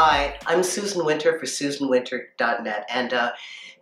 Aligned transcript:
I'm 0.00 0.62
Susan 0.62 1.04
Winter 1.04 1.36
for 1.40 1.44
SusanWinter.net, 1.44 2.86
and 2.88 3.12
uh, 3.12 3.32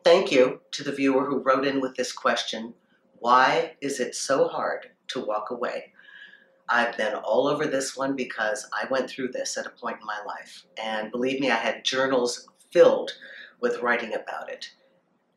thank 0.03 0.33
you 0.33 0.63
to 0.71 0.83
the 0.83 0.93
viewer 0.93 1.27
who 1.27 1.43
wrote 1.43 1.67
in 1.67 1.79
with 1.83 1.95
this 1.95 2.11
question 2.11 2.73
Why 3.19 3.75
is 3.83 4.01
it 4.01 4.15
so 4.15 4.49
hard 4.49 4.93
to 5.09 5.23
walk 5.23 5.51
away? 5.51 5.93
I've 6.71 6.97
been 6.97 7.17
all 7.17 7.47
over 7.47 7.67
this 7.67 7.99
one 7.99 8.17
because 8.17 8.67
I 8.73 8.87
went 8.91 9.11
through 9.11 9.33
this 9.33 9.59
at 9.59 9.67
a 9.67 9.71
point 9.79 9.99
in 10.01 10.07
my 10.07 10.19
life. 10.27 10.65
And 10.83 11.13
believe 11.13 11.39
me, 11.39 11.51
I 11.51 11.57
had 11.57 11.85
journals 11.85 12.49
filled 12.73 13.13
with 13.61 13.83
writing 13.83 14.15
about 14.15 14.51
it. 14.51 14.71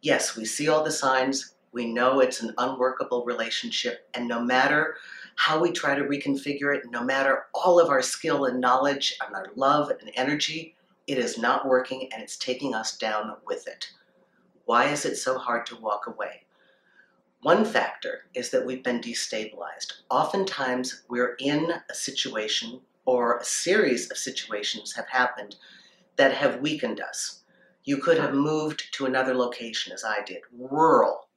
Yes, 0.01 0.37
we 0.37 0.45
see 0.45 0.69
all 0.69 0.85
the 0.85 0.91
signs. 0.91 1.55
We 1.73 1.91
know 1.91 2.21
it's 2.21 2.41
an 2.41 2.53
unworkable 2.57 3.25
relationship. 3.25 4.07
And 4.13 4.29
no 4.29 4.39
matter 4.39 4.95
how 5.39 5.57
we 5.57 5.71
try 5.71 5.95
to 5.95 6.03
reconfigure 6.03 6.75
it, 6.75 6.83
no 6.91 7.01
matter 7.01 7.45
all 7.53 7.79
of 7.79 7.89
our 7.89 8.01
skill 8.01 8.43
and 8.43 8.59
knowledge 8.59 9.15
and 9.25 9.33
our 9.33 9.45
love 9.55 9.89
and 9.89 10.11
energy, 10.15 10.75
it 11.07 11.17
is 11.17 11.37
not 11.37 11.65
working 11.65 12.09
and 12.11 12.21
it's 12.21 12.37
taking 12.37 12.75
us 12.75 12.97
down 12.97 13.33
with 13.47 13.65
it. 13.65 13.89
Why 14.65 14.89
is 14.89 15.05
it 15.05 15.15
so 15.15 15.37
hard 15.37 15.65
to 15.67 15.77
walk 15.77 16.07
away? 16.07 16.41
One 17.41 17.63
factor 17.63 18.25
is 18.33 18.49
that 18.49 18.65
we've 18.65 18.83
been 18.83 18.99
destabilized. 18.99 20.01
Oftentimes, 20.09 21.03
we're 21.07 21.35
in 21.39 21.71
a 21.89 21.95
situation 21.95 22.81
or 23.05 23.37
a 23.37 23.45
series 23.45 24.11
of 24.11 24.17
situations 24.17 24.93
have 24.93 25.07
happened 25.07 25.55
that 26.17 26.33
have 26.33 26.59
weakened 26.59 26.99
us. 26.99 27.43
You 27.85 27.95
could 27.99 28.17
have 28.17 28.33
moved 28.33 28.93
to 28.95 29.05
another 29.05 29.33
location, 29.33 29.93
as 29.93 30.03
I 30.03 30.21
did, 30.25 30.41
rural 30.51 31.29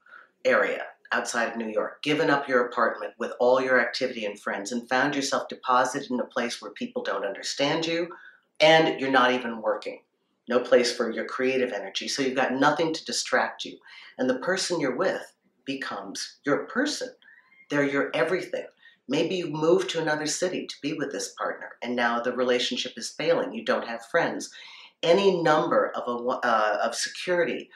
area 0.44 0.86
outside 1.12 1.50
of 1.50 1.56
New 1.56 1.68
York, 1.68 2.02
given 2.02 2.30
up 2.30 2.48
your 2.48 2.66
apartment 2.66 3.12
with 3.18 3.32
all 3.38 3.60
your 3.60 3.80
activity 3.80 4.24
and 4.24 4.40
friends, 4.40 4.72
and 4.72 4.88
found 4.88 5.14
yourself 5.14 5.48
deposited 5.48 6.10
in 6.10 6.20
a 6.20 6.24
place 6.24 6.60
where 6.60 6.72
people 6.72 7.02
don't 7.02 7.24
understand 7.24 7.86
you 7.86 8.08
and 8.60 9.00
you're 9.00 9.10
not 9.10 9.32
even 9.32 9.60
working. 9.60 10.00
No 10.48 10.60
place 10.60 10.94
for 10.94 11.10
your 11.10 11.24
creative 11.24 11.72
energy. 11.72 12.08
So 12.08 12.22
you've 12.22 12.36
got 12.36 12.54
nothing 12.54 12.92
to 12.92 13.04
distract 13.04 13.64
you. 13.64 13.78
And 14.18 14.28
the 14.28 14.38
person 14.38 14.80
you're 14.80 14.96
with 14.96 15.34
becomes 15.64 16.38
your 16.44 16.66
person. 16.66 17.10
They're 17.70 17.84
your 17.84 18.10
everything. 18.14 18.66
Maybe 19.08 19.36
you 19.36 19.48
move 19.48 19.88
to 19.88 20.00
another 20.00 20.26
city 20.26 20.66
to 20.66 20.74
be 20.80 20.94
with 20.94 21.12
this 21.12 21.34
partner, 21.34 21.70
and 21.82 21.96
now 21.96 22.20
the 22.20 22.32
relationship 22.32 22.92
is 22.96 23.10
failing. 23.10 23.52
You 23.52 23.64
don't 23.64 23.86
have 23.86 24.06
friends. 24.06 24.50
Any 25.02 25.42
number 25.42 25.90
of, 25.96 26.04
a, 26.06 26.28
uh, 26.28 26.78
of 26.84 26.94
security 26.94 27.68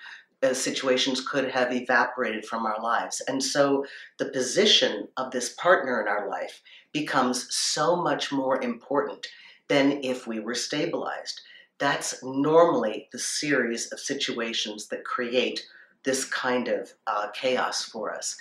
situations 0.54 1.20
could 1.20 1.50
have 1.50 1.72
evaporated 1.72 2.44
from 2.44 2.66
our 2.66 2.80
lives. 2.82 3.22
And 3.26 3.42
so 3.42 3.84
the 4.18 4.26
position 4.26 5.08
of 5.16 5.30
this 5.30 5.54
partner 5.54 6.00
in 6.00 6.08
our 6.08 6.28
life 6.28 6.62
becomes 6.92 7.52
so 7.54 7.96
much 7.96 8.32
more 8.32 8.62
important 8.62 9.26
than 9.68 10.04
if 10.04 10.26
we 10.26 10.40
were 10.40 10.54
stabilized. 10.54 11.40
That's 11.78 12.22
normally 12.22 13.08
the 13.12 13.18
series 13.18 13.92
of 13.92 14.00
situations 14.00 14.88
that 14.88 15.04
create 15.04 15.66
this 16.04 16.24
kind 16.24 16.68
of 16.68 16.92
uh, 17.06 17.28
chaos 17.34 17.84
for 17.84 18.14
us. 18.14 18.36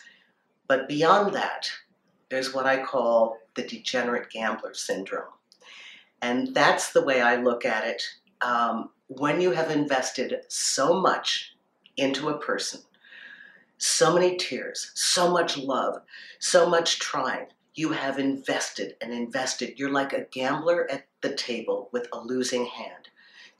But 0.68 0.88
beyond 0.88 1.34
that, 1.34 1.70
there's 2.30 2.54
what 2.54 2.66
I 2.66 2.84
call 2.84 3.38
the 3.56 3.64
degenerate 3.64 4.30
gambler 4.30 4.74
syndrome. 4.74 5.34
And 6.22 6.54
that's 6.54 6.92
the 6.92 7.04
way 7.04 7.22
I 7.22 7.36
look 7.38 7.66
at 7.66 7.86
it. 7.86 8.04
Um, 8.42 8.90
when 9.08 9.42
you 9.42 9.52
have 9.52 9.70
invested 9.70 10.36
so 10.48 11.00
much 11.00 11.55
into 11.98 12.30
a 12.30 12.40
person, 12.40 12.82
so 13.78 14.14
many 14.14 14.38
tears, 14.38 14.92
so 14.96 15.32
much 15.32 15.58
love, 15.58 16.02
so 16.40 16.70
much 16.70 17.00
trying, 17.00 17.48
you 17.76 17.92
have 17.92 18.20
invested 18.20 18.96
and 19.02 19.14
invested. 19.14 19.78
You're 19.78 19.92
like 19.92 20.14
a 20.14 20.26
gambler 20.32 20.90
at 20.90 21.06
the 21.22 21.36
table 21.36 21.90
with 21.92 22.08
a 22.14 22.20
losing 22.20 22.66
hand 22.66 23.10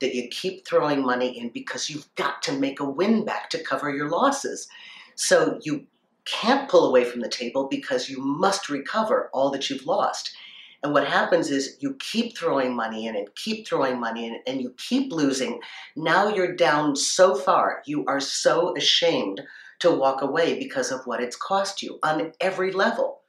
that 0.00 0.14
you 0.14 0.28
keep 0.28 0.66
throwing 0.66 1.04
money 1.04 1.38
in 1.38 1.50
because 1.50 1.88
you've 1.88 2.12
got 2.16 2.42
to 2.42 2.52
make 2.52 2.80
a 2.80 2.88
win 2.88 3.24
back 3.24 3.50
to 3.50 3.62
cover 3.62 3.90
your 3.90 4.08
losses. 4.08 4.68
So 5.14 5.58
you 5.62 5.86
can't 6.24 6.68
pull 6.68 6.86
away 6.86 7.04
from 7.04 7.20
the 7.20 7.28
table 7.28 7.68
because 7.68 8.08
you 8.10 8.20
must 8.20 8.68
recover 8.68 9.30
all 9.32 9.50
that 9.50 9.70
you've 9.70 9.86
lost. 9.86 10.34
And 10.82 10.92
what 10.92 11.08
happens 11.08 11.50
is 11.50 11.76
you 11.80 11.94
keep 11.98 12.36
throwing 12.36 12.74
money 12.74 13.06
in 13.06 13.16
and 13.16 13.34
keep 13.34 13.66
throwing 13.66 13.98
money 13.98 14.26
in 14.26 14.40
and 14.46 14.60
you 14.60 14.74
keep 14.76 15.12
losing. 15.12 15.60
Now 15.96 16.28
you're 16.28 16.54
down 16.54 16.96
so 16.96 17.34
far, 17.34 17.82
you 17.86 18.04
are 18.06 18.20
so 18.20 18.76
ashamed 18.76 19.42
to 19.80 19.90
walk 19.90 20.22
away 20.22 20.58
because 20.58 20.90
of 20.90 21.06
what 21.06 21.20
it's 21.20 21.36
cost 21.36 21.82
you 21.82 21.98
on 22.02 22.32
every 22.40 22.72
level. 22.72 23.20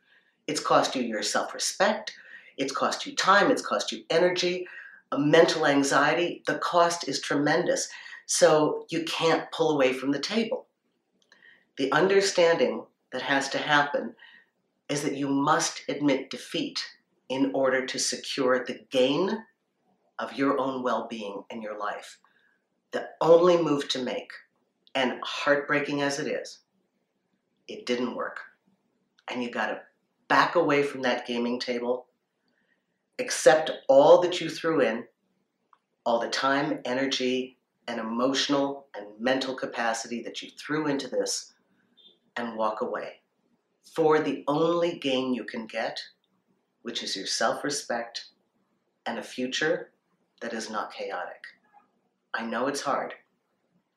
It's 0.46 0.59
cost 0.59 0.96
you 0.96 1.02
your 1.02 1.24
self 1.24 1.53
respect, 1.53 2.13
it's 2.57 2.72
cost 2.72 3.06
you 3.06 3.16
time, 3.16 3.52
it's 3.52 3.62
cost 3.62 3.91
you 3.91 4.03
energy, 4.09 4.68
mental 5.16 5.66
anxiety, 5.66 6.44
the 6.47 6.57
cost 6.59 7.07
is 7.07 7.22
tremendous. 7.22 7.90
So 8.25 8.86
you 8.90 9.03
can't 9.03 9.50
pull 9.52 9.72
away 9.72 9.94
from 9.94 10.12
the 10.12 10.19
table. 10.19 10.66
The 11.78 11.91
understanding 11.91 12.84
that 13.12 13.22
has 13.22 13.50
to 13.50 13.57
happen 13.57 14.16
is 14.90 15.03
that 15.03 15.16
you 15.16 15.28
must 15.28 15.84
admit 15.88 16.30
defeat 16.30 16.84
in 17.30 17.52
order 17.54 17.86
to 17.86 18.00
secure 18.00 18.64
the 18.64 18.80
gain 18.90 19.44
of 20.20 20.34
your 20.34 20.60
own 20.60 20.84
well 20.84 21.08
being 21.10 21.44
and 21.50 21.62
your 21.62 21.78
life. 21.78 22.20
The 22.92 23.10
only 23.22 23.62
move 23.62 23.88
to 23.90 24.04
make, 24.04 24.32
and 24.96 25.20
heartbreaking 25.24 26.02
as 26.02 26.20
it 26.20 26.28
is, 26.28 26.60
it 27.68 27.86
didn't 27.86 28.16
work. 28.16 28.40
And 29.30 29.44
you 29.44 29.52
got 29.52 29.68
to 29.68 29.82
back 30.28 30.56
away 30.56 30.84
from 30.84 31.02
that 31.02 31.28
gaming 31.28 31.60
table 31.60 32.08
accept 33.20 33.72
all 33.90 34.22
that 34.22 34.40
you 34.40 34.50
threw 34.50 34.82
in, 34.82 35.04
all 36.06 36.20
the 36.20 36.30
time, 36.30 36.80
energy, 36.86 37.58
and 37.88 38.00
emotional 38.00 38.88
and 38.96 39.06
mental 39.20 39.56
capacity 39.56 40.22
that 40.24 40.42
you 40.42 40.50
threw 40.58 40.88
into 40.88 41.08
this, 41.08 41.54
and 42.36 42.56
walk 42.56 42.82
away 42.82 43.22
for 43.96 44.20
the 44.20 44.44
only 44.48 45.00
gain 45.00 45.34
you 45.34 45.44
can 45.44 45.66
get, 45.66 46.00
which 46.88 47.03
is 47.03 47.18
your 47.18 47.25
self 47.25 47.66
respect 47.66 48.28
and 49.06 49.20
a 49.20 49.22
future 49.22 49.92
that 50.40 50.53
is 50.53 50.70
not 50.70 50.94
chaotic. 50.94 51.44
I 52.34 52.46
know 52.46 52.68
it's 52.68 52.80
hard. 52.80 53.14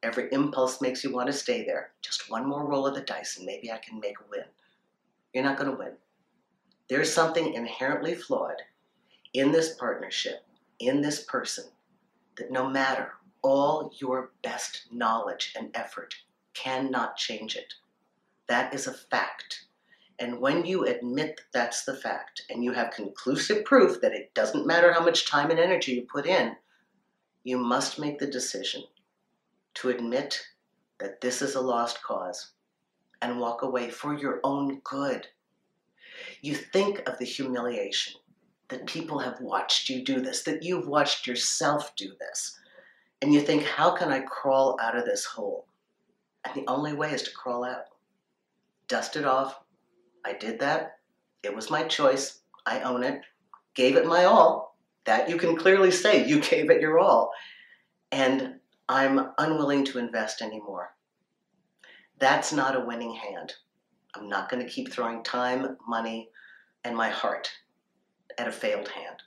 Every 0.02 0.28
impulse 0.32 0.80
makes 0.80 1.04
you 1.04 1.12
want 1.12 1.28
to 1.28 1.32
stay 1.32 1.64
there. 1.64 1.92
Just 2.02 2.28
one 2.28 2.48
more 2.48 2.66
roll 2.66 2.88
of 2.88 2.96
the 2.96 3.02
dice, 3.02 3.36
and 3.36 3.46
maybe 3.46 3.70
I 3.70 3.78
can 3.78 4.00
make 4.00 4.18
a 4.18 4.28
win. 4.28 4.42
You're 5.32 5.44
not 5.44 5.56
going 5.56 5.70
to 5.70 5.76
win. 5.76 5.92
There's 6.88 7.12
something 7.12 7.54
inherently 7.54 8.16
flawed 8.16 8.60
in 9.34 9.52
this 9.52 9.76
partnership, 9.76 10.44
in 10.80 11.00
this 11.00 11.22
person, 11.22 11.66
that 12.38 12.50
no 12.50 12.68
matter 12.68 13.12
all 13.42 13.92
your 13.98 14.32
best 14.42 14.86
knowledge 14.90 15.54
and 15.56 15.70
effort 15.74 16.16
cannot 16.54 17.16
change 17.16 17.54
it. 17.54 17.74
That 18.48 18.74
is 18.74 18.88
a 18.88 18.92
fact. 18.92 19.66
And 20.20 20.38
when 20.38 20.66
you 20.66 20.84
admit 20.84 21.36
that 21.36 21.52
that's 21.52 21.84
the 21.84 21.96
fact 21.96 22.42
and 22.50 22.62
you 22.62 22.72
have 22.72 22.92
conclusive 22.92 23.64
proof 23.64 24.02
that 24.02 24.12
it 24.12 24.34
doesn't 24.34 24.66
matter 24.66 24.92
how 24.92 25.02
much 25.02 25.28
time 25.28 25.50
and 25.50 25.58
energy 25.58 25.92
you 25.92 26.02
put 26.02 26.26
in, 26.26 26.56
you 27.42 27.56
must 27.56 27.98
make 27.98 28.18
the 28.18 28.26
decision 28.26 28.82
to 29.74 29.88
admit 29.88 30.42
that 30.98 31.22
this 31.22 31.40
is 31.40 31.54
a 31.54 31.60
lost 31.60 32.02
cause 32.02 32.52
and 33.22 33.40
walk 33.40 33.62
away 33.62 33.88
for 33.88 34.16
your 34.16 34.40
own 34.44 34.80
good. 34.84 35.26
You 36.42 36.54
think 36.54 37.08
of 37.08 37.18
the 37.18 37.24
humiliation, 37.24 38.20
that 38.68 38.86
people 38.86 39.18
have 39.18 39.40
watched 39.40 39.88
you 39.88 40.04
do 40.04 40.20
this, 40.20 40.42
that 40.42 40.62
you've 40.62 40.86
watched 40.86 41.26
yourself 41.26 41.96
do 41.96 42.12
this. 42.20 42.58
And 43.22 43.32
you 43.32 43.40
think, 43.40 43.64
how 43.64 43.90
can 43.90 44.10
I 44.10 44.20
crawl 44.20 44.78
out 44.80 44.96
of 44.96 45.06
this 45.06 45.24
hole? 45.24 45.66
And 46.44 46.54
the 46.54 46.70
only 46.70 46.92
way 46.92 47.12
is 47.12 47.22
to 47.22 47.30
crawl 47.32 47.64
out. 47.64 47.84
Dust 48.86 49.16
it 49.16 49.24
off. 49.24 49.60
I 50.24 50.34
did 50.34 50.60
that. 50.60 50.98
It 51.42 51.54
was 51.54 51.70
my 51.70 51.84
choice. 51.84 52.40
I 52.66 52.80
own 52.80 53.02
it. 53.02 53.22
Gave 53.74 53.96
it 53.96 54.06
my 54.06 54.24
all. 54.24 54.76
That 55.04 55.28
you 55.28 55.36
can 55.36 55.56
clearly 55.56 55.90
say 55.90 56.26
you 56.26 56.40
gave 56.50 56.70
it 56.70 56.80
your 56.80 56.98
all. 56.98 57.32
And 58.12 58.56
I'm 58.88 59.30
unwilling 59.38 59.84
to 59.86 59.98
invest 59.98 60.42
anymore. 60.42 60.94
That's 62.18 62.52
not 62.52 62.76
a 62.76 62.84
winning 62.84 63.14
hand. 63.14 63.54
I'm 64.14 64.28
not 64.28 64.50
going 64.50 64.64
to 64.64 64.70
keep 64.70 64.92
throwing 64.92 65.22
time, 65.22 65.76
money, 65.88 66.28
and 66.84 66.96
my 66.96 67.08
heart 67.08 67.50
at 68.36 68.48
a 68.48 68.52
failed 68.52 68.88
hand 68.88 69.22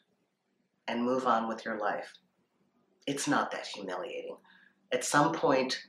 and 0.88 1.04
move 1.04 1.25
on 1.25 1.48
with 1.48 1.66
your 1.66 1.80
life. 1.80 2.13
It's 3.07 3.28
not 3.28 3.51
that 3.51 3.66
humiliating. 3.66 4.38
At 4.92 5.04
some 5.04 5.34
point, 5.34 5.81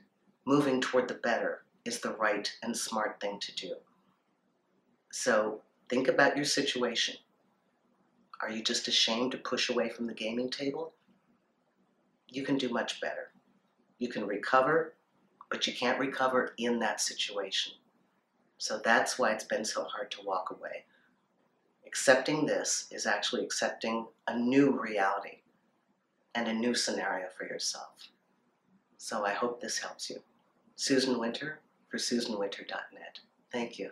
moving 0.45 0.81
toward 0.81 1.07
the 1.07 1.15
better 1.15 1.65
is 1.83 1.99
the 1.99 2.15
right 2.15 2.51
and 2.63 2.75
smart 2.75 3.19
thing 3.19 3.39
to 3.41 3.55
do. 3.55 3.75
So 5.17 5.61
think 5.87 6.09
about 6.09 6.35
your 6.35 6.43
situation. 6.43 7.15
Are 8.41 8.49
you 8.49 8.61
just 8.61 8.89
ashamed 8.89 9.31
to 9.31 9.37
push 9.37 9.69
away 9.69 9.87
from 9.87 10.07
the 10.07 10.13
gaming 10.13 10.49
table? 10.49 10.93
You 12.27 12.43
can 12.43 12.57
do 12.57 12.67
much 12.67 12.99
better. 12.99 13.31
You 13.97 14.09
can 14.09 14.27
recover, 14.27 14.95
but 15.49 15.65
you 15.67 15.73
can't 15.73 16.01
recover 16.01 16.53
in 16.57 16.79
that 16.79 16.99
situation. 16.99 17.71
So 18.57 18.81
that's 18.83 19.17
why 19.17 19.31
it's 19.31 19.45
been 19.45 19.63
so 19.63 19.85
hard 19.85 20.11
to 20.11 20.21
walk 20.21 20.51
away. 20.51 20.83
Accepting 21.87 22.45
this 22.45 22.89
is 22.91 23.05
actually 23.05 23.45
accepting 23.45 24.07
a 24.27 24.37
new 24.37 24.77
reality. 24.77 25.37
and 26.35 26.49
a 26.49 26.53
new 26.53 26.75
scenario 26.75 27.29
for 27.29 27.45
yourself. 27.45 28.09
So 28.97 29.25
I 29.25 29.31
hope 29.31 29.61
this 29.61 29.77
helps 29.77 30.09
you. 30.09 30.21
Susan 30.75 31.17
Winter 31.17 31.61
for 31.87 31.97
SusanWinter.net. 31.97 33.19
Thank 33.49 33.79
you. 33.79 33.91